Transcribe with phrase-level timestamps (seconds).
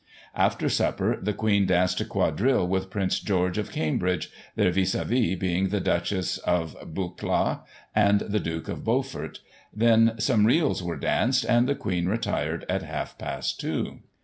[0.33, 5.05] After supper, the Queen danced a quadrille with Prince George of Cambridge, their vis a
[5.05, 7.59] vis being the Duchess of Buccleugh
[7.93, 9.41] and the Duke of Beaufort;
[9.71, 13.99] then some reels were danced, and the Queen retired at half past two.